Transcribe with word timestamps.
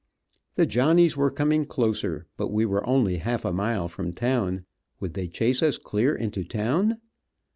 The 0.55 0.65
Johnnies 0.65 1.15
were 1.15 1.29
coming 1.29 1.63
closer, 1.63 2.25
but 2.35 2.47
we 2.47 2.65
were 2.65 2.83
only 2.89 3.17
half 3.17 3.45
a 3.45 3.53
mile 3.53 3.87
from 3.87 4.13
town. 4.13 4.65
Would 4.99 5.13
they 5.13 5.27
chase 5.27 5.61
us 5.61 5.77
clear 5.77 6.15
into 6.15 6.43
town? 6.43 6.97